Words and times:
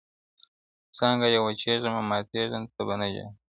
څانګه 0.97 1.27
یم 1.33 1.43
وچېږمه- 1.45 2.07
ماتېږم 2.11 2.63
ته 2.73 2.81
به 2.87 2.95
نه 2.99 3.07
ژاړې- 3.13 3.25